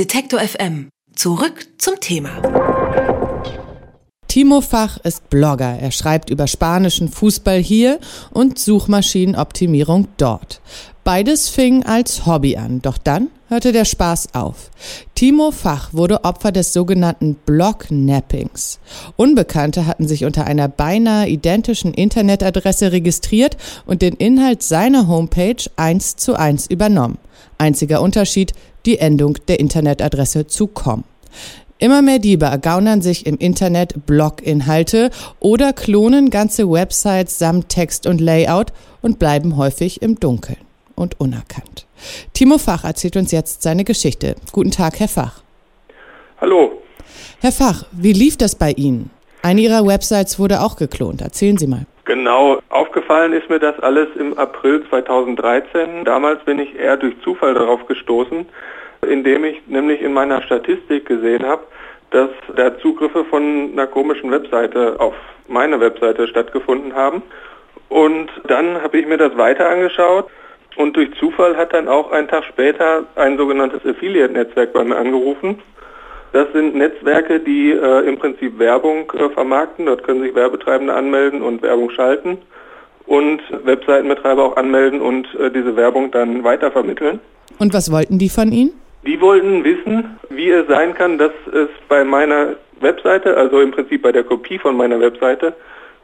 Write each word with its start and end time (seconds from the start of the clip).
Detektor 0.00 0.40
FM. 0.40 0.88
Zurück 1.14 1.66
zum 1.76 2.00
Thema. 2.00 2.30
Timo 4.28 4.62
Fach 4.62 4.96
ist 5.04 5.28
Blogger. 5.28 5.78
Er 5.78 5.90
schreibt 5.90 6.30
über 6.30 6.46
spanischen 6.46 7.10
Fußball 7.10 7.58
hier 7.58 8.00
und 8.30 8.58
Suchmaschinenoptimierung 8.58 10.08
dort. 10.16 10.62
Beides 11.04 11.50
fing 11.50 11.84
als 11.84 12.24
Hobby 12.24 12.56
an, 12.56 12.80
doch 12.80 12.96
dann 12.96 13.28
hörte 13.48 13.72
der 13.72 13.84
Spaß 13.84 14.28
auf. 14.32 14.70
Timo 15.14 15.50
Fach 15.50 15.92
wurde 15.92 16.24
Opfer 16.24 16.50
des 16.50 16.72
sogenannten 16.72 17.34
Blognappings. 17.34 18.80
Unbekannte 19.16 19.84
hatten 19.84 20.08
sich 20.08 20.24
unter 20.24 20.46
einer 20.46 20.68
beinahe 20.68 21.28
identischen 21.28 21.92
Internetadresse 21.92 22.92
registriert 22.92 23.58
und 23.84 24.00
den 24.00 24.14
Inhalt 24.14 24.62
seiner 24.62 25.08
Homepage 25.08 25.62
eins 25.76 26.16
zu 26.16 26.36
eins 26.36 26.66
übernommen. 26.68 27.18
Einziger 27.58 28.00
Unterschied, 28.00 28.54
die 28.86 28.98
Endung 28.98 29.38
der 29.48 29.60
Internetadresse 29.60 30.46
zu 30.46 30.66
com. 30.66 31.04
Immer 31.78 32.02
mehr 32.02 32.18
Diebe 32.18 32.44
ergaunern 32.44 33.00
sich 33.00 33.26
im 33.26 33.38
Internet 33.38 34.04
Blog-Inhalte 34.04 35.10
oder 35.38 35.72
klonen 35.72 36.28
ganze 36.28 36.70
Websites 36.70 37.38
samt 37.38 37.70
Text 37.70 38.06
und 38.06 38.20
Layout 38.20 38.72
und 39.00 39.18
bleiben 39.18 39.56
häufig 39.56 40.02
im 40.02 40.20
Dunkeln 40.20 40.58
und 40.94 41.18
unerkannt. 41.18 41.86
Timo 42.34 42.58
Fach 42.58 42.84
erzählt 42.84 43.16
uns 43.16 43.32
jetzt 43.32 43.62
seine 43.62 43.84
Geschichte. 43.84 44.36
Guten 44.52 44.70
Tag, 44.70 45.00
Herr 45.00 45.08
Fach. 45.08 45.42
Hallo. 46.38 46.72
Herr 47.40 47.52
Fach, 47.52 47.86
wie 47.92 48.12
lief 48.12 48.36
das 48.36 48.54
bei 48.54 48.72
Ihnen? 48.72 49.10
Eine 49.42 49.62
Ihrer 49.62 49.86
Websites 49.86 50.38
wurde 50.38 50.60
auch 50.60 50.76
geklont. 50.76 51.22
Erzählen 51.22 51.56
Sie 51.56 51.66
mal. 51.66 51.86
Genau, 52.10 52.58
aufgefallen 52.70 53.32
ist 53.32 53.48
mir 53.48 53.60
das 53.60 53.78
alles 53.78 54.08
im 54.16 54.36
April 54.36 54.82
2013. 54.88 56.04
Damals 56.04 56.42
bin 56.42 56.58
ich 56.58 56.76
eher 56.76 56.96
durch 56.96 57.14
Zufall 57.22 57.54
darauf 57.54 57.86
gestoßen, 57.86 58.48
indem 59.08 59.44
ich 59.44 59.64
nämlich 59.68 60.02
in 60.02 60.12
meiner 60.12 60.42
Statistik 60.42 61.06
gesehen 61.06 61.46
habe, 61.46 61.62
dass 62.10 62.30
da 62.56 62.76
Zugriffe 62.80 63.24
von 63.26 63.70
einer 63.74 63.86
komischen 63.86 64.32
Webseite 64.32 64.98
auf 64.98 65.14
meine 65.46 65.78
Webseite 65.78 66.26
stattgefunden 66.26 66.96
haben. 66.96 67.22
Und 67.88 68.28
dann 68.48 68.82
habe 68.82 68.98
ich 68.98 69.06
mir 69.06 69.16
das 69.16 69.36
weiter 69.36 69.68
angeschaut 69.68 70.28
und 70.74 70.96
durch 70.96 71.14
Zufall 71.14 71.56
hat 71.56 71.72
dann 71.72 71.86
auch 71.86 72.10
einen 72.10 72.26
Tag 72.26 72.42
später 72.42 73.04
ein 73.14 73.38
sogenanntes 73.38 73.86
Affiliate-Netzwerk 73.86 74.72
bei 74.72 74.82
mir 74.82 74.96
angerufen. 74.96 75.62
Das 76.32 76.46
sind 76.52 76.76
Netzwerke, 76.76 77.40
die 77.40 77.72
äh, 77.72 78.06
im 78.06 78.18
Prinzip 78.18 78.58
Werbung 78.58 79.10
äh, 79.12 79.28
vermarkten. 79.30 79.86
Dort 79.86 80.04
können 80.04 80.22
sich 80.22 80.34
Werbetreibende 80.34 80.94
anmelden 80.94 81.42
und 81.42 81.60
Werbung 81.62 81.90
schalten 81.90 82.38
und 83.06 83.40
Webseitenbetreiber 83.64 84.44
auch 84.44 84.56
anmelden 84.56 85.00
und 85.00 85.26
äh, 85.34 85.50
diese 85.50 85.74
Werbung 85.74 86.12
dann 86.12 86.44
weitervermitteln. 86.44 87.18
Und 87.58 87.74
was 87.74 87.90
wollten 87.90 88.18
die 88.18 88.28
von 88.28 88.52
Ihnen? 88.52 88.72
Die 89.04 89.20
wollten 89.20 89.64
wissen, 89.64 90.18
wie 90.28 90.50
es 90.50 90.68
sein 90.68 90.94
kann, 90.94 91.18
dass 91.18 91.32
es 91.52 91.68
bei 91.88 92.04
meiner 92.04 92.56
Webseite, 92.80 93.36
also 93.36 93.60
im 93.60 93.72
Prinzip 93.72 94.02
bei 94.02 94.12
der 94.12 94.24
Kopie 94.24 94.58
von 94.58 94.76
meiner 94.76 95.00
Webseite, 95.00 95.54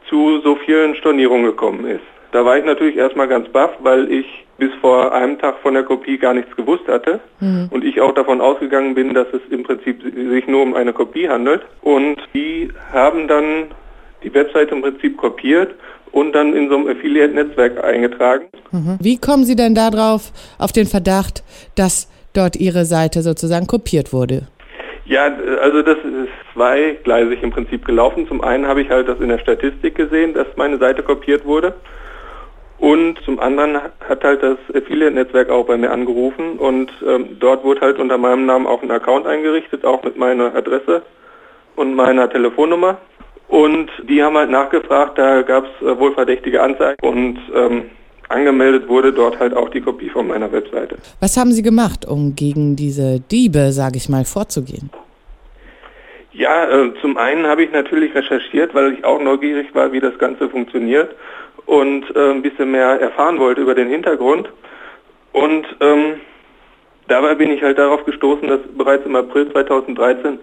zu 0.09 0.41
so 0.41 0.55
vielen 0.55 0.95
Stornierungen 0.95 1.45
gekommen 1.45 1.85
ist. 1.85 2.03
Da 2.31 2.43
war 2.43 2.57
ich 2.57 2.65
natürlich 2.65 2.97
erstmal 2.97 3.27
ganz 3.27 3.47
baff, 3.49 3.71
weil 3.79 4.11
ich 4.11 4.25
bis 4.57 4.71
vor 4.81 5.13
einem 5.13 5.37
Tag 5.39 5.59
von 5.61 5.73
der 5.73 5.83
Kopie 5.83 6.17
gar 6.17 6.33
nichts 6.33 6.55
gewusst 6.55 6.87
hatte 6.87 7.19
mhm. 7.39 7.67
und 7.71 7.83
ich 7.83 8.01
auch 8.01 8.13
davon 8.13 8.41
ausgegangen 8.41 8.95
bin, 8.95 9.13
dass 9.13 9.27
es 9.31 9.41
im 9.51 9.63
Prinzip 9.63 10.01
sich 10.01 10.47
nur 10.47 10.63
um 10.63 10.73
eine 10.73 10.93
Kopie 10.93 11.29
handelt. 11.29 11.61
Und 11.81 12.17
die 12.33 12.71
haben 12.91 13.27
dann 13.27 13.67
die 14.23 14.33
Webseite 14.33 14.73
im 14.73 14.81
Prinzip 14.81 15.17
kopiert 15.17 15.75
und 16.11 16.33
dann 16.33 16.55
in 16.55 16.69
so 16.69 16.75
einem 16.75 16.87
Affiliate-Netzwerk 16.87 17.83
eingetragen. 17.83 18.47
Mhm. 18.71 18.97
Wie 18.99 19.17
kommen 19.17 19.43
Sie 19.43 19.55
denn 19.55 19.75
darauf, 19.75 20.31
auf 20.57 20.71
den 20.71 20.87
Verdacht, 20.87 21.43
dass 21.75 22.09
dort 22.33 22.55
Ihre 22.55 22.85
Seite 22.85 23.21
sozusagen 23.21 23.67
kopiert 23.67 24.13
wurde? 24.13 24.47
Ja, 25.05 25.31
also 25.61 25.83
das 25.83 25.97
ist 25.99 26.29
zweigleisig 26.53 27.41
im 27.41 27.51
Prinzip 27.51 27.85
gelaufen. 27.85 28.27
Zum 28.27 28.41
einen 28.41 28.67
habe 28.67 28.81
ich 28.81 28.89
halt 28.89 29.07
das 29.07 29.19
in 29.19 29.29
der 29.29 29.39
Statistik 29.39 29.95
gesehen, 29.95 30.33
dass 30.33 30.47
meine 30.57 30.77
Seite 30.79 31.01
kopiert 31.01 31.45
wurde. 31.45 31.73
Und 32.79 33.17
zum 33.25 33.39
anderen 33.39 33.75
hat 34.07 34.23
halt 34.23 34.43
das 34.43 34.57
Affiliate-Netzwerk 34.73 35.49
auch 35.49 35.65
bei 35.65 35.77
mir 35.77 35.91
angerufen 35.91 36.59
und 36.59 36.91
ähm, 37.05 37.37
dort 37.39 37.63
wurde 37.63 37.81
halt 37.81 37.97
unter 37.97 38.17
meinem 38.19 38.45
Namen 38.45 38.67
auch 38.67 38.83
ein 38.83 38.91
Account 38.91 39.25
eingerichtet, 39.25 39.83
auch 39.83 40.03
mit 40.03 40.15
meiner 40.17 40.53
Adresse 40.55 41.01
und 41.75 41.95
meiner 41.95 42.29
Telefonnummer. 42.29 42.97
Und 43.47 43.89
die 44.07 44.21
haben 44.21 44.37
halt 44.37 44.51
nachgefragt, 44.51 45.17
da 45.17 45.41
gab 45.41 45.65
es 45.65 45.87
äh, 45.87 45.99
wohl 45.99 46.13
verdächtige 46.13 46.61
Anzeigen 46.61 46.97
und 47.01 47.39
ähm, 47.55 47.85
angemeldet 48.29 48.87
wurde 48.87 49.13
dort 49.13 49.39
halt 49.39 49.55
auch 49.55 49.69
die 49.69 49.81
Kopie 49.81 50.09
von 50.09 50.27
meiner 50.27 50.51
Webseite. 50.51 50.97
Was 51.19 51.37
haben 51.37 51.53
Sie 51.53 51.63
gemacht, 51.63 52.05
um 52.05 52.35
gegen 52.35 52.75
diese 52.75 53.21
Diebe, 53.21 53.71
sage 53.71 53.97
ich 53.97 54.09
mal, 54.09 54.25
vorzugehen? 54.25 54.91
Ja, 56.37 56.69
äh, 56.69 56.93
zum 57.01 57.17
einen 57.17 57.47
habe 57.47 57.63
ich 57.63 57.71
natürlich 57.71 58.13
recherchiert, 58.13 58.75
weil 58.75 58.93
ich 58.93 59.03
auch 59.03 59.19
neugierig 59.19 59.73
war, 59.73 59.91
wie 59.91 59.99
das 59.99 60.15
Ganze 60.19 60.47
funktioniert 60.47 61.15
und 61.65 62.15
äh, 62.15 62.29
ein 62.29 62.43
bisschen 62.43 62.69
mehr 62.69 63.01
erfahren 63.01 63.39
wollte 63.39 63.61
über 63.61 63.73
den 63.73 63.87
Hintergrund. 63.87 64.47
Und 65.31 65.65
ähm, 65.79 66.21
dabei 67.07 67.33
bin 67.33 67.49
ich 67.49 67.63
halt 67.63 67.79
darauf 67.79 68.05
gestoßen, 68.05 68.47
dass 68.47 68.59
bereits 68.77 69.03
im 69.07 69.15
April 69.15 69.51
2013 69.51 70.37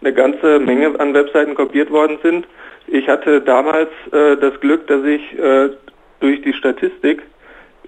eine 0.00 0.14
ganze 0.14 0.60
Menge 0.60 0.98
an 1.00 1.14
Webseiten 1.14 1.56
kopiert 1.56 1.90
worden 1.90 2.18
sind. 2.22 2.46
Ich 2.86 3.08
hatte 3.08 3.40
damals 3.40 3.90
äh, 4.12 4.36
das 4.36 4.60
Glück, 4.60 4.86
dass 4.86 5.04
ich 5.04 5.36
äh, 5.36 5.70
durch 6.20 6.42
die 6.42 6.52
Statistik 6.52 7.22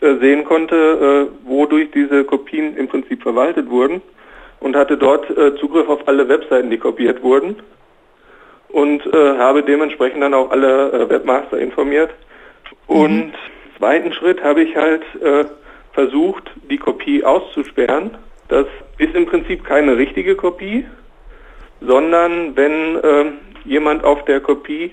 äh, 0.00 0.16
sehen 0.16 0.44
konnte, 0.44 1.30
äh, 1.30 1.48
wodurch 1.48 1.92
diese 1.92 2.24
Kopien 2.24 2.76
im 2.76 2.88
Prinzip 2.88 3.22
verwaltet 3.22 3.70
wurden 3.70 4.02
und 4.62 4.76
hatte 4.76 4.96
dort 4.96 5.28
äh, 5.30 5.56
Zugriff 5.56 5.88
auf 5.88 6.06
alle 6.06 6.28
Webseiten, 6.28 6.70
die 6.70 6.78
kopiert 6.78 7.22
wurden 7.22 7.56
und 8.68 9.02
habe 9.04 9.62
dementsprechend 9.62 10.22
dann 10.22 10.32
auch 10.32 10.50
alle 10.50 11.10
Webmaster 11.10 11.58
informiert. 11.58 12.08
Und 12.86 13.26
mhm. 13.26 13.32
zweiten 13.76 14.14
Schritt 14.14 14.42
habe 14.42 14.62
ich 14.62 14.74
halt 14.74 15.02
versucht, 15.92 16.50
die 16.70 16.78
Kopie 16.78 17.22
auszusperren. 17.22 18.12
Das 18.48 18.64
ist 18.96 19.14
im 19.14 19.26
Prinzip 19.26 19.62
keine 19.66 19.98
richtige 19.98 20.36
Kopie, 20.36 20.86
sondern 21.82 22.56
wenn 22.56 22.98
jemand 23.66 24.04
auf 24.04 24.24
der 24.24 24.40
Kopie 24.40 24.92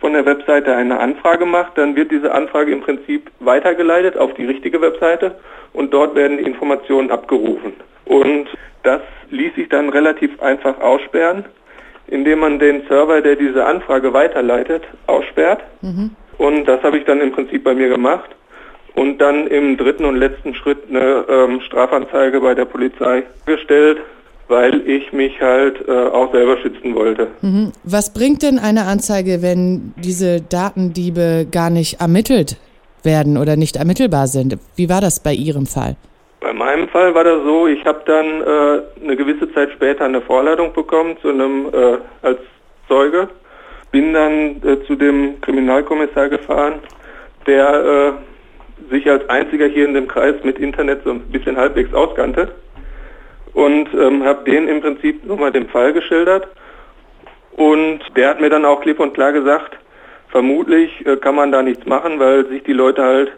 von 0.00 0.14
der 0.14 0.24
Webseite 0.24 0.74
eine 0.74 0.98
Anfrage 0.98 1.46
macht, 1.46 1.76
dann 1.76 1.94
wird 1.94 2.10
diese 2.10 2.32
Anfrage 2.32 2.72
im 2.72 2.80
Prinzip 2.80 3.30
weitergeleitet 3.40 4.16
auf 4.16 4.34
die 4.34 4.46
richtige 4.46 4.80
Webseite 4.80 5.36
und 5.72 5.92
dort 5.92 6.14
werden 6.14 6.38
die 6.38 6.44
Informationen 6.44 7.10
abgerufen. 7.10 7.74
Und 8.10 8.48
das 8.82 9.00
ließ 9.30 9.54
sich 9.54 9.68
dann 9.68 9.88
relativ 9.88 10.42
einfach 10.42 10.80
aussperren, 10.80 11.44
indem 12.08 12.40
man 12.40 12.58
den 12.58 12.82
Server, 12.88 13.20
der 13.20 13.36
diese 13.36 13.64
Anfrage 13.64 14.12
weiterleitet, 14.12 14.82
aussperrt. 15.06 15.60
Mhm. 15.80 16.10
Und 16.36 16.64
das 16.64 16.82
habe 16.82 16.98
ich 16.98 17.04
dann 17.04 17.20
im 17.20 17.30
Prinzip 17.30 17.62
bei 17.62 17.72
mir 17.72 17.88
gemacht 17.88 18.30
und 18.96 19.18
dann 19.18 19.46
im 19.46 19.76
dritten 19.76 20.04
und 20.04 20.16
letzten 20.16 20.56
Schritt 20.56 20.78
eine 20.88 21.24
ähm, 21.28 21.60
Strafanzeige 21.60 22.40
bei 22.40 22.54
der 22.54 22.64
Polizei 22.64 23.22
gestellt 23.46 23.98
weil 24.48 24.80
ich 24.84 25.12
mich 25.12 25.40
halt 25.40 25.76
äh, 25.86 25.92
auch 25.92 26.32
selber 26.32 26.58
schützen 26.60 26.96
wollte. 26.96 27.28
Mhm. 27.40 27.70
Was 27.84 28.12
bringt 28.12 28.42
denn 28.42 28.58
eine 28.58 28.86
Anzeige, 28.86 29.42
wenn 29.42 29.94
diese 29.96 30.40
Datendiebe 30.40 31.46
gar 31.48 31.70
nicht 31.70 32.00
ermittelt 32.00 32.56
werden 33.04 33.36
oder 33.36 33.54
nicht 33.54 33.76
ermittelbar 33.76 34.26
sind? 34.26 34.58
Wie 34.74 34.88
war 34.88 35.00
das 35.00 35.20
bei 35.20 35.32
Ihrem 35.32 35.66
Fall? 35.66 35.94
Bei 36.40 36.54
meinem 36.54 36.88
Fall 36.88 37.14
war 37.14 37.24
das 37.24 37.42
so, 37.44 37.66
ich 37.66 37.84
habe 37.84 38.00
dann 38.06 38.40
äh, 38.40 39.04
eine 39.04 39.16
gewisse 39.16 39.52
Zeit 39.52 39.70
später 39.72 40.06
eine 40.06 40.22
Vorladung 40.22 40.72
bekommen 40.72 41.16
zu 41.20 41.28
einem 41.28 41.66
äh, 41.72 41.98
als 42.22 42.38
Zeuge, 42.88 43.28
bin 43.92 44.14
dann 44.14 44.62
äh, 44.64 44.82
zu 44.86 44.96
dem 44.96 45.40
Kriminalkommissar 45.42 46.30
gefahren, 46.30 46.80
der 47.46 48.16
äh, 48.88 48.92
sich 48.92 49.08
als 49.10 49.28
einziger 49.28 49.66
hier 49.66 49.84
in 49.84 49.92
dem 49.92 50.08
Kreis 50.08 50.34
mit 50.42 50.58
Internet 50.58 51.02
so 51.04 51.10
ein 51.10 51.20
bisschen 51.30 51.58
halbwegs 51.58 51.92
auskannte 51.92 52.48
und 53.52 53.92
ähm, 53.92 54.24
habe 54.24 54.50
den 54.50 54.66
im 54.66 54.80
Prinzip 54.80 55.24
nochmal 55.26 55.52
den 55.52 55.68
Fall 55.68 55.92
geschildert. 55.92 56.48
Und 57.52 58.00
der 58.16 58.30
hat 58.30 58.40
mir 58.40 58.48
dann 58.48 58.64
auch 58.64 58.80
klipp 58.80 59.00
und 59.00 59.12
klar 59.12 59.32
gesagt, 59.32 59.76
vermutlich 60.28 61.04
äh, 61.04 61.16
kann 61.16 61.34
man 61.34 61.52
da 61.52 61.62
nichts 61.62 61.84
machen, 61.84 62.18
weil 62.18 62.46
sich 62.46 62.62
die 62.62 62.72
Leute 62.72 63.02
halt 63.02 63.32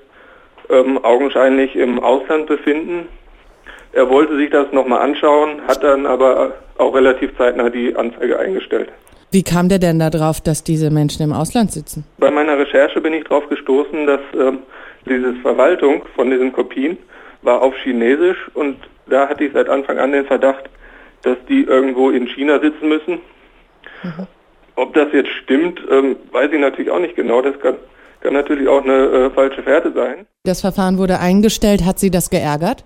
ähm, 0.71 1.03
augenscheinlich 1.05 1.77
im 1.77 2.01
Ausland 2.01 2.47
befinden. 2.47 3.09
Er 3.93 4.09
wollte 4.09 4.37
sich 4.37 4.51
das 4.51 4.73
nochmal 4.73 5.03
anschauen, 5.03 5.61
hat 5.67 5.83
dann 5.83 6.07
aber 6.07 6.55
auch 6.79 6.95
relativ 6.95 7.37
zeitnah 7.37 7.69
die 7.69 7.95
Anzeige 7.95 8.39
eingestellt. 8.39 8.89
Wie 9.31 9.43
kam 9.43 9.69
der 9.69 9.79
denn 9.79 9.99
darauf, 9.99 10.41
dass 10.41 10.63
diese 10.63 10.91
Menschen 10.91 11.23
im 11.23 11.33
Ausland 11.33 11.73
sitzen? 11.73 12.05
Bei 12.19 12.31
meiner 12.31 12.59
Recherche 12.59 13.01
bin 13.01 13.15
ich 13.15 13.25
darauf 13.25 13.49
gestoßen, 13.49 14.07
dass 14.07 14.21
ähm, 14.35 14.59
diese 15.07 15.35
Verwaltung 15.37 16.03
von 16.15 16.31
diesen 16.31 16.53
Kopien 16.53 16.99
war 17.41 17.63
auf 17.63 17.75
Chinesisch 17.77 18.51
und 18.55 18.77
da 19.07 19.29
hatte 19.29 19.45
ich 19.45 19.53
seit 19.53 19.69
Anfang 19.69 19.99
an 19.99 20.13
den 20.13 20.27
Verdacht, 20.27 20.65
dass 21.23 21.37
die 21.49 21.63
irgendwo 21.65 22.11
in 22.11 22.27
China 22.27 22.61
sitzen 22.61 22.89
müssen. 22.89 23.21
Mhm. 24.03 24.27
Ob 24.77 24.95
das 24.95 25.09
jetzt 25.13 25.31
stimmt, 25.31 25.81
ähm, 25.91 26.17
weiß 26.31 26.51
ich 26.53 26.61
natürlich 26.61 26.91
auch 26.91 27.01
nicht 27.01 27.17
genau. 27.17 27.43
Das 27.43 27.59
kann, 27.61 27.77
kann 28.23 28.35
natürlich 28.35 28.69
auch 28.69 28.83
eine 28.83 29.07
äh, 29.07 29.31
falsche 29.31 29.63
Fährte 29.63 29.93
sein. 29.93 30.27
Das 30.45 30.61
Verfahren 30.61 30.99
wurde 30.99 31.19
eingestellt. 31.19 31.85
Hat 31.85 31.99
Sie 31.99 32.11
das 32.11 32.31
geärgert? 32.31 32.85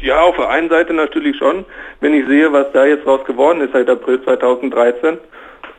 Ja, 0.00 0.20
auf 0.22 0.36
der 0.36 0.48
einen 0.48 0.68
Seite 0.68 0.92
natürlich 0.94 1.36
schon, 1.36 1.64
wenn 2.00 2.14
ich 2.14 2.26
sehe, 2.26 2.52
was 2.52 2.66
da 2.72 2.84
jetzt 2.84 3.06
raus 3.06 3.20
geworden 3.24 3.60
ist 3.60 3.72
seit 3.72 3.88
April 3.88 4.22
2013. 4.24 5.18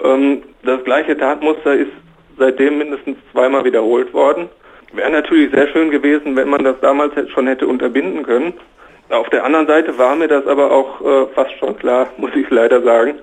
Ähm, 0.04 0.44
das 0.64 0.84
gleiche 0.84 1.18
Tatmuster 1.18 1.74
ist 1.74 1.92
seitdem 2.38 2.78
mindestens 2.78 3.18
zweimal 3.32 3.66
wiederholt 3.66 4.14
worden. 4.14 4.48
Wäre 4.94 5.12
natürlich 5.12 5.52
sehr 5.52 5.68
schön 5.70 5.90
gewesen, 5.90 6.36
wenn 6.36 6.50
man 6.50 6.64
das 6.64 6.80
damals 6.82 7.14
schon 7.32 7.48
hätte 7.48 7.68
unterbinden 7.68 8.24
können. 8.24 8.54
Auf 9.10 9.30
der 9.30 9.44
anderen 9.44 9.68
Seite 9.68 9.98
war 9.98 10.16
mir 10.16 10.28
das 10.28 10.48
aber 10.48 10.72
auch 10.72 11.02
äh, 11.02 11.28
fast 11.34 11.52
schon 11.60 11.78
klar, 11.78 12.08
muss 12.18 12.32
ich 12.36 12.50
leider 12.50 12.82
sagen, 12.82 13.16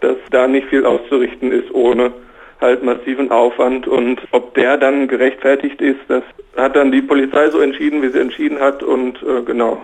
dass 0.00 0.16
da 0.30 0.46
nicht 0.46 0.68
viel 0.68 0.86
auszurichten 0.86 1.52
ist 1.52 1.72
ohne 1.72 2.12
halt 2.60 2.82
massiven 2.82 3.30
Aufwand 3.30 3.86
und 3.88 4.20
ob 4.32 4.54
der 4.54 4.76
dann 4.76 5.08
gerechtfertigt 5.08 5.80
ist, 5.80 6.00
das 6.08 6.22
hat 6.56 6.76
dann 6.76 6.92
die 6.92 7.02
Polizei 7.02 7.50
so 7.50 7.60
entschieden, 7.60 8.02
wie 8.02 8.08
sie 8.08 8.20
entschieden 8.20 8.58
hat 8.58 8.82
und 8.82 9.22
äh, 9.22 9.42
genau. 9.42 9.80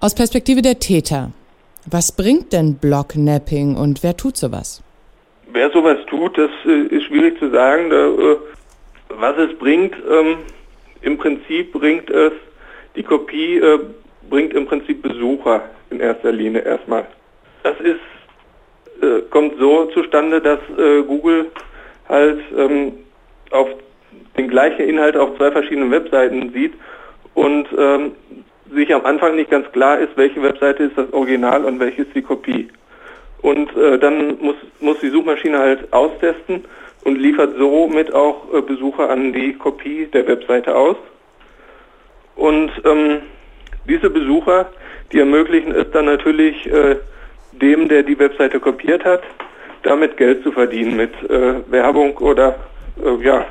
Aus 0.00 0.14
Perspektive 0.14 0.62
der 0.62 0.78
Täter, 0.78 1.30
was 1.90 2.12
bringt 2.12 2.52
denn 2.52 2.76
Blocknapping 2.76 3.76
und 3.76 4.02
wer 4.02 4.16
tut 4.16 4.36
sowas? 4.36 4.82
Wer 5.52 5.70
sowas 5.70 5.98
tut, 6.06 6.36
das 6.38 6.50
äh, 6.66 6.94
ist 6.94 7.04
schwierig 7.04 7.38
zu 7.38 7.50
sagen. 7.50 7.90
Da, 7.90 8.06
äh, 8.06 8.36
was 9.08 9.36
es 9.38 9.58
bringt, 9.58 9.94
ähm, 10.10 10.38
im 11.02 11.18
Prinzip 11.18 11.72
bringt 11.72 12.10
es, 12.10 12.32
die 12.96 13.02
Kopie 13.02 13.58
äh, 13.58 13.78
bringt 14.28 14.54
im 14.54 14.66
Prinzip 14.66 15.02
Besucher 15.02 15.62
in 15.90 16.00
erster 16.00 16.32
Linie 16.32 16.60
erstmal. 16.60 17.06
Das 17.62 17.78
ist, 17.80 18.00
äh, 19.02 19.22
kommt 19.30 19.58
so 19.58 19.86
zustande, 19.86 20.40
dass 20.40 20.60
äh, 20.78 21.02
Google 21.02 21.50
halt 22.10 22.40
ähm, 22.56 22.92
auf 23.50 23.68
den 24.36 24.48
gleichen 24.48 24.82
Inhalt 24.82 25.16
auf 25.16 25.36
zwei 25.36 25.50
verschiedenen 25.50 25.90
Webseiten 25.90 26.52
sieht 26.52 26.74
und 27.34 27.66
ähm, 27.78 28.12
sich 28.72 28.92
am 28.94 29.04
Anfang 29.04 29.36
nicht 29.36 29.50
ganz 29.50 29.70
klar 29.72 29.98
ist, 29.98 30.16
welche 30.16 30.42
Webseite 30.42 30.84
ist 30.84 30.96
das 30.96 31.12
Original 31.12 31.64
und 31.64 31.80
welche 31.80 32.02
ist 32.02 32.14
die 32.14 32.22
Kopie. 32.22 32.68
Und 33.42 33.74
äh, 33.76 33.98
dann 33.98 34.38
muss, 34.40 34.56
muss 34.80 35.00
die 35.00 35.08
Suchmaschine 35.08 35.58
halt 35.58 35.92
austesten 35.92 36.64
und 37.04 37.18
liefert 37.18 37.56
somit 37.58 38.12
auch 38.12 38.52
äh, 38.52 38.60
Besucher 38.60 39.08
an 39.08 39.32
die 39.32 39.54
Kopie 39.54 40.06
der 40.06 40.26
Webseite 40.26 40.76
aus. 40.76 40.96
Und 42.36 42.70
ähm, 42.84 43.22
diese 43.88 44.10
Besucher, 44.10 44.70
die 45.12 45.18
ermöglichen 45.18 45.72
es 45.72 45.90
dann 45.90 46.04
natürlich 46.04 46.66
äh, 46.66 46.96
dem, 47.52 47.88
der 47.88 48.02
die 48.02 48.18
Webseite 48.18 48.60
kopiert 48.60 49.04
hat, 49.04 49.22
damit 49.82 50.16
Geld 50.16 50.42
zu 50.42 50.52
verdienen 50.52 50.96
mit 50.96 51.12
äh, 51.28 51.70
Werbung 51.70 52.16
oder 52.18 52.56
äh, 53.02 53.24
ja, 53.24 53.44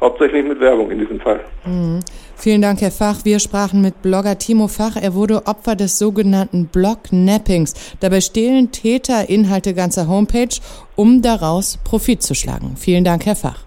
hauptsächlich 0.00 0.44
mit 0.44 0.60
Werbung 0.60 0.90
in 0.90 0.98
diesem 0.98 1.20
Fall. 1.20 1.40
Mhm. 1.64 2.00
Vielen 2.36 2.62
Dank, 2.62 2.80
Herr 2.80 2.90
Fach. 2.90 3.24
Wir 3.24 3.38
sprachen 3.38 3.82
mit 3.82 4.00
Blogger 4.00 4.38
Timo 4.38 4.66
Fach. 4.66 4.96
Er 4.96 5.14
wurde 5.14 5.46
Opfer 5.46 5.76
des 5.76 5.98
sogenannten 5.98 6.68
Blog-Nappings. 6.68 7.74
Dabei 8.00 8.22
stehlen 8.22 8.72
Täter 8.72 9.28
Inhalte 9.28 9.74
ganzer 9.74 10.08
Homepage, 10.08 10.58
um 10.96 11.20
daraus 11.20 11.78
Profit 11.84 12.22
zu 12.22 12.34
schlagen. 12.34 12.76
Vielen 12.78 13.04
Dank, 13.04 13.26
Herr 13.26 13.36
Fach. 13.36 13.64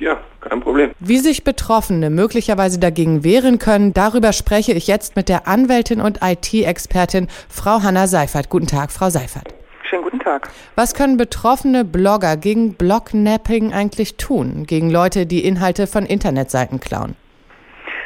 Ja, 0.00 0.18
kein 0.40 0.60
Problem. 0.60 0.90
Wie 0.98 1.18
sich 1.18 1.44
Betroffene 1.44 2.10
möglicherweise 2.10 2.80
dagegen 2.80 3.22
wehren 3.22 3.60
können, 3.60 3.92
darüber 3.92 4.32
spreche 4.32 4.72
ich 4.72 4.88
jetzt 4.88 5.14
mit 5.14 5.28
der 5.28 5.46
Anwältin 5.46 6.00
und 6.00 6.20
IT-Expertin 6.22 7.28
Frau 7.48 7.82
Hanna 7.82 8.08
Seifert. 8.08 8.48
Guten 8.48 8.66
Tag, 8.66 8.90
Frau 8.90 9.10
Seifert. 9.10 9.59
Schönen 9.90 10.04
guten 10.04 10.20
Tag. 10.20 10.48
Was 10.76 10.94
können 10.94 11.16
betroffene 11.16 11.84
Blogger 11.84 12.36
gegen 12.36 12.74
Blognapping 12.74 13.72
eigentlich 13.72 14.16
tun? 14.16 14.64
Gegen 14.64 14.88
Leute, 14.88 15.26
die 15.26 15.44
Inhalte 15.44 15.88
von 15.88 16.06
Internetseiten 16.06 16.78
klauen? 16.78 17.16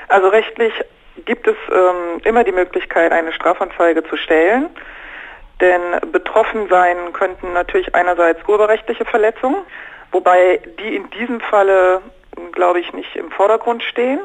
Also 0.09 0.29
rechtlich 0.29 0.73
gibt 1.27 1.47
es 1.47 1.57
ähm, 1.71 2.23
immer 2.25 2.43
die 2.43 2.53
Möglichkeit, 2.53 3.13
eine 3.13 3.35
Strafanzeige 3.35 4.03
zu 4.05 4.17
stellen. 4.17 4.71
Denn 5.61 6.11
betroffen 6.11 6.69
sein 6.71 6.97
könnten 7.13 7.53
natürlich 7.53 7.95
einerseits 7.95 8.41
urheberrechtliche 8.49 9.05
Verletzungen, 9.05 9.59
wobei 10.11 10.61
die 10.81 10.97
in 10.97 11.11
diesem 11.11 11.41
Falle, 11.41 12.01
glaube 12.53 12.81
ich, 12.81 12.95
nicht 12.95 13.15
im 13.15 13.31
Vordergrund 13.31 13.83
stehen. 13.83 14.21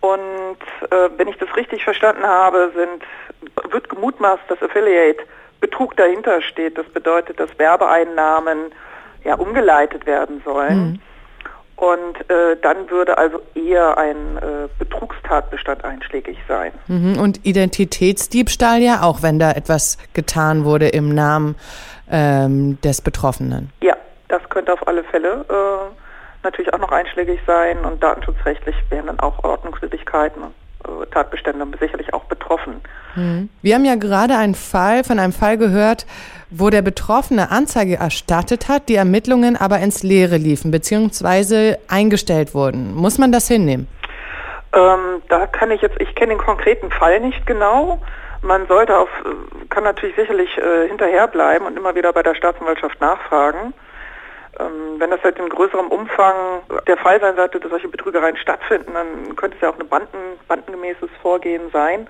Und 0.00 0.58
äh, 0.90 1.10
wenn 1.18 1.28
ich 1.28 1.36
das 1.36 1.54
richtig 1.54 1.84
verstanden 1.84 2.24
habe, 2.24 2.72
sind, 2.74 3.72
wird 3.72 3.90
gemutmaßt, 3.90 4.44
dass 4.48 4.62
Affiliate 4.62 5.22
Betrug 5.60 5.96
dahinter 5.96 6.42
steht. 6.42 6.78
Das 6.78 6.86
bedeutet, 6.86 7.40
dass 7.40 7.50
Werbeeinnahmen 7.58 8.72
ja 9.24 9.34
umgeleitet 9.34 10.06
werden 10.06 10.40
sollen. 10.44 10.78
Mhm. 10.78 11.00
Und 11.76 12.28
äh, 12.28 12.56
dann 12.60 12.90
würde 12.90 13.18
also 13.18 13.40
eher 13.54 13.96
ein 13.96 14.36
äh, 14.38 14.68
Betrugstatbestand 14.80 15.84
einschlägig 15.84 16.36
sein. 16.48 16.72
Mhm. 16.88 17.20
Und 17.20 17.46
Identitätsdiebstahl 17.46 18.80
ja 18.80 19.02
auch, 19.02 19.22
wenn 19.22 19.38
da 19.38 19.52
etwas 19.52 19.96
getan 20.12 20.64
wurde 20.64 20.88
im 20.88 21.14
Namen 21.14 21.54
ähm, 22.10 22.80
des 22.80 23.00
Betroffenen. 23.00 23.70
Ja, 23.80 23.96
das 24.26 24.42
könnte 24.48 24.72
auf 24.72 24.88
alle 24.88 25.04
Fälle 25.04 25.44
äh, 25.48 25.94
natürlich 26.42 26.72
auch 26.74 26.80
noch 26.80 26.90
einschlägig 26.90 27.38
sein 27.46 27.78
und 27.84 28.02
datenschutzrechtlich 28.02 28.74
wären 28.90 29.06
dann 29.06 29.20
auch 29.20 29.44
Ordnungswidrigkeiten 29.44 30.42
Tatbestände 31.10 31.66
sicherlich 31.80 32.14
auch 32.14 32.24
betroffen. 32.24 32.80
Mhm. 33.16 33.48
Wir 33.62 33.74
haben 33.74 33.84
ja 33.84 33.96
gerade 33.96 34.36
einen 34.36 34.54
Fall 34.54 35.04
von 35.04 35.18
einem 35.18 35.32
Fall 35.32 35.58
gehört, 35.58 36.06
wo 36.50 36.70
der 36.70 36.82
Betroffene 36.82 37.50
Anzeige 37.50 37.96
erstattet 37.96 38.68
hat, 38.68 38.88
die 38.88 38.94
Ermittlungen 38.94 39.56
aber 39.56 39.78
ins 39.80 40.02
Leere 40.02 40.36
liefen 40.36 40.70
bzw. 40.70 41.76
eingestellt 41.88 42.54
wurden. 42.54 42.94
Muss 42.94 43.18
man 43.18 43.32
das 43.32 43.48
hinnehmen? 43.48 43.88
Ähm, 44.72 45.22
da 45.28 45.46
kann 45.46 45.70
ich 45.70 45.80
jetzt, 45.82 46.00
ich 46.00 46.14
kenne 46.14 46.34
den 46.34 46.38
konkreten 46.38 46.90
Fall 46.90 47.20
nicht 47.20 47.46
genau. 47.46 48.00
Man 48.42 48.66
sollte 48.68 48.96
auf, 48.96 49.08
kann 49.70 49.84
natürlich 49.84 50.14
sicherlich 50.14 50.56
äh, 50.58 50.88
hinterherbleiben 50.88 51.66
und 51.66 51.76
immer 51.76 51.94
wieder 51.94 52.12
bei 52.12 52.22
der 52.22 52.34
Staatsanwaltschaft 52.34 53.00
nachfragen. 53.00 53.74
Ähm, 54.58 54.98
wenn 54.98 55.10
das 55.10 55.22
halt 55.22 55.38
in 55.38 55.48
größerem 55.48 55.88
Umfang 55.88 56.34
der 56.86 56.96
Fall 56.96 57.20
sein 57.20 57.36
sollte, 57.36 57.60
dass 57.60 57.70
solche 57.70 57.88
Betrügereien 57.88 58.36
stattfinden, 58.36 58.92
dann 58.94 59.36
könnte 59.36 59.56
es 59.56 59.62
ja 59.62 59.70
auch 59.70 59.78
ein 59.78 59.88
Banden, 59.88 60.18
bandengemäßes 60.48 61.10
Vorgehen 61.22 61.70
sein, 61.72 62.08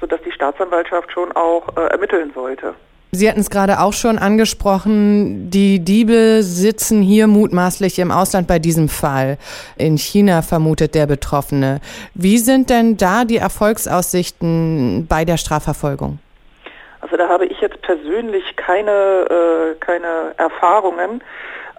sodass 0.00 0.20
die 0.22 0.32
Staatsanwaltschaft 0.32 1.10
schon 1.12 1.32
auch 1.32 1.76
äh, 1.76 1.86
ermitteln 1.88 2.32
sollte. 2.34 2.74
Sie 3.12 3.28
hatten 3.28 3.40
es 3.40 3.50
gerade 3.50 3.80
auch 3.80 3.92
schon 3.92 4.18
angesprochen, 4.18 5.50
die 5.50 5.80
Diebe 5.80 6.44
sitzen 6.44 7.02
hier 7.02 7.26
mutmaßlich 7.26 7.98
im 7.98 8.12
Ausland 8.12 8.46
bei 8.46 8.60
diesem 8.60 8.88
Fall. 8.88 9.36
In 9.76 9.98
China 9.98 10.42
vermutet 10.42 10.94
der 10.94 11.08
Betroffene. 11.08 11.80
Wie 12.14 12.38
sind 12.38 12.70
denn 12.70 12.96
da 12.96 13.24
die 13.24 13.38
Erfolgsaussichten 13.38 15.06
bei 15.08 15.24
der 15.24 15.38
Strafverfolgung? 15.38 16.20
Also 17.10 17.24
da 17.24 17.28
habe 17.28 17.46
ich 17.46 17.60
jetzt 17.60 17.82
persönlich 17.82 18.44
keine, 18.54 18.92
äh, 18.92 19.74
keine 19.80 20.32
Erfahrungen. 20.36 21.24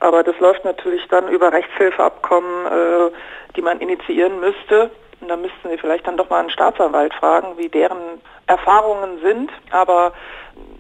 Aber 0.02 0.24
das 0.24 0.38
läuft 0.40 0.66
natürlich 0.66 1.08
dann 1.10 1.30
über 1.30 1.54
Rechtshilfeabkommen, 1.54 2.66
äh, 2.66 3.12
die 3.56 3.62
man 3.62 3.80
initiieren 3.80 4.42
müsste. 4.42 4.92
Und 5.22 5.30
da 5.30 5.38
müssten 5.38 5.70
Sie 5.70 5.78
vielleicht 5.78 6.06
dann 6.06 6.18
doch 6.18 6.30
mal 6.30 6.42
einen 6.42 6.50
Staatsanwalt 6.50 7.14
fragen, 7.14 7.56
wie 7.56 7.70
deren 7.70 8.20
Erfahrungen 8.48 9.22
sind. 9.24 9.52
Aber 9.70 10.12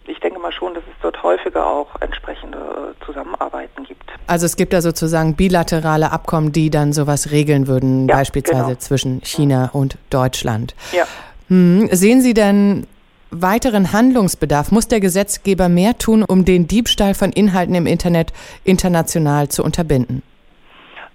ich 0.06 0.20
denke 0.20 0.40
mal 0.40 0.52
schon, 0.52 0.74
dass 0.74 0.84
es 0.84 1.00
dort 1.02 1.24
häufiger 1.24 1.66
auch 1.66 1.90
entsprechende 2.02 2.58
äh, 2.58 3.06
Zusammenarbeiten 3.06 3.86
gibt. 3.86 4.04
Also 4.28 4.46
es 4.46 4.58
gibt 4.58 4.74
da 4.74 4.82
sozusagen 4.82 5.38
bilaterale 5.38 6.12
Abkommen, 6.12 6.52
die 6.52 6.70
dann 6.70 6.92
sowas 6.92 7.32
regeln 7.32 7.68
würden, 7.68 8.10
ja, 8.10 8.16
beispielsweise 8.16 8.66
genau. 8.66 8.80
zwischen 8.80 9.22
China 9.24 9.70
und 9.72 9.98
Deutschland. 10.10 10.76
Ja. 10.92 11.06
Hm, 11.48 11.88
sehen 11.92 12.20
Sie 12.20 12.34
denn 12.34 12.86
weiteren 13.32 13.94
Handlungsbedarf? 13.94 14.72
Muss 14.72 14.88
der 14.88 15.00
Gesetzgeber 15.00 15.70
mehr 15.70 15.98
tun, 15.98 16.24
um 16.28 16.46
den 16.46 16.68
Diebstahl 16.68 17.14
von 17.14 17.32
Inhalten 17.32 17.76
im 17.76 17.88
Internet 17.88 18.34
international 18.64 19.50
zu 19.50 19.64
unterbinden? 19.64 20.22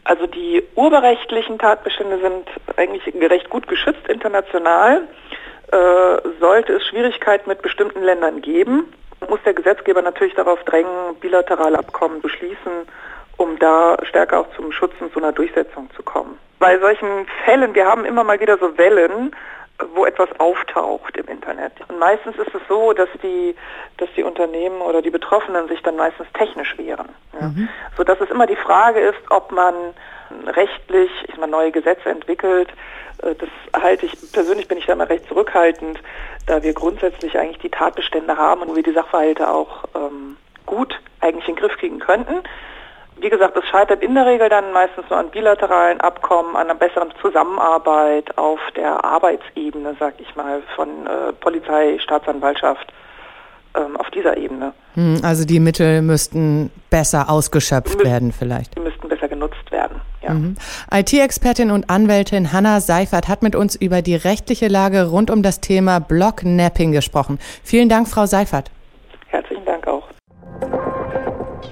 Also 0.04 0.26
die 0.26 0.62
urheberrechtlichen 0.76 1.58
Tatbestände 1.58 2.20
sind 2.20 2.48
eigentlich 2.76 3.12
recht 3.30 3.50
gut 3.50 3.66
geschützt 3.68 4.08
international. 4.08 5.02
Äh, 5.72 5.76
sollte 6.40 6.74
es 6.74 6.86
Schwierigkeiten 6.86 7.48
mit 7.48 7.60
bestimmten 7.60 8.02
Ländern 8.02 8.40
geben, 8.40 8.84
muss 9.28 9.40
der 9.44 9.54
Gesetzgeber 9.54 10.00
natürlich 10.02 10.34
darauf 10.34 10.62
drängen, 10.64 11.16
bilaterale 11.20 11.78
Abkommen 11.78 12.20
zu 12.22 12.28
schließen, 12.28 12.86
um 13.36 13.58
da 13.58 13.96
stärker 14.04 14.40
auch 14.40 14.46
zum 14.54 14.70
Schutz 14.70 14.92
und 15.00 15.12
zu 15.12 15.18
einer 15.18 15.32
Durchsetzung 15.32 15.90
zu 15.96 16.04
kommen. 16.04 16.38
Bei 16.60 16.78
solchen 16.78 17.26
Fällen, 17.44 17.74
wir 17.74 17.86
haben 17.86 18.04
immer 18.04 18.22
mal 18.22 18.40
wieder 18.40 18.58
so 18.58 18.78
Wellen, 18.78 19.34
wo 19.94 20.06
etwas 20.06 20.28
auftaucht 20.38 21.16
im 21.16 21.26
Internet. 21.26 21.72
Und 21.88 21.98
meistens 21.98 22.36
ist 22.36 22.54
es 22.54 22.62
so, 22.68 22.92
dass 22.92 23.08
die, 23.22 23.54
dass 23.98 24.08
die 24.16 24.22
Unternehmen 24.22 24.80
oder 24.80 25.02
die 25.02 25.10
Betroffenen 25.10 25.68
sich 25.68 25.82
dann 25.82 25.96
meistens 25.96 26.26
technisch 26.34 26.76
wehren. 26.78 27.08
Ja. 27.38 27.48
Mhm. 27.48 27.68
So 27.96 28.04
dass 28.04 28.20
es 28.20 28.30
immer 28.30 28.46
die 28.46 28.56
Frage 28.56 29.00
ist, 29.00 29.18
ob 29.30 29.52
man 29.52 29.74
rechtlich, 30.46 31.10
ich 31.28 31.36
meine, 31.36 31.52
neue 31.52 31.72
Gesetze 31.72 32.08
entwickelt. 32.08 32.68
Äh, 33.22 33.34
das 33.34 33.82
halte 33.82 34.06
ich, 34.06 34.32
persönlich 34.32 34.68
bin 34.68 34.78
ich 34.78 34.86
da 34.86 34.94
mal 34.94 35.06
recht 35.06 35.28
zurückhaltend, 35.28 36.00
da 36.46 36.62
wir 36.62 36.72
grundsätzlich 36.72 37.38
eigentlich 37.38 37.58
die 37.58 37.70
Tatbestände 37.70 38.36
haben 38.36 38.62
und 38.62 38.76
wir 38.76 38.82
die 38.82 38.92
Sachverhalte 38.92 39.48
auch 39.48 39.84
ähm, 39.94 40.36
gut 40.64 40.98
eigentlich 41.20 41.48
in 41.48 41.54
den 41.54 41.60
Griff 41.60 41.76
kriegen 41.78 41.98
könnten. 41.98 42.42
Wie 43.18 43.30
gesagt, 43.30 43.56
es 43.56 43.64
scheitert 43.66 44.02
in 44.02 44.14
der 44.14 44.26
Regel 44.26 44.48
dann 44.48 44.72
meistens 44.72 45.08
nur 45.08 45.18
an 45.18 45.30
bilateralen 45.30 46.00
Abkommen, 46.00 46.54
an 46.54 46.68
einer 46.68 46.74
besseren 46.74 47.12
Zusammenarbeit 47.20 48.36
auf 48.36 48.60
der 48.76 49.04
Arbeitsebene, 49.04 49.96
sag 49.98 50.14
ich 50.18 50.34
mal, 50.36 50.62
von 50.74 50.88
äh, 51.06 51.32
Polizei, 51.40 51.98
Staatsanwaltschaft, 51.98 52.92
ähm, 53.76 53.96
auf 53.96 54.10
dieser 54.10 54.36
Ebene. 54.36 54.72
Hm, 54.94 55.20
also 55.22 55.44
die 55.44 55.60
Mittel 55.60 56.02
müssten 56.02 56.70
besser 56.90 57.30
ausgeschöpft 57.30 57.94
müssten, 57.94 58.04
werden 58.04 58.32
vielleicht. 58.32 58.76
Die 58.76 58.80
müssten 58.80 59.08
besser 59.08 59.28
genutzt 59.28 59.70
werden. 59.70 60.00
Ja. 60.22 60.34
Mhm. 60.34 60.56
IT-Expertin 60.92 61.70
und 61.70 61.88
Anwältin 61.88 62.52
Hanna 62.52 62.80
Seifert 62.80 63.28
hat 63.28 63.42
mit 63.42 63.54
uns 63.54 63.76
über 63.76 64.02
die 64.02 64.16
rechtliche 64.16 64.68
Lage 64.68 65.08
rund 65.08 65.30
um 65.30 65.42
das 65.42 65.60
Thema 65.60 66.00
Blocknapping 66.00 66.92
gesprochen. 66.92 67.38
Vielen 67.62 67.88
Dank, 67.88 68.08
Frau 68.08 68.26
Seifert. 68.26 68.70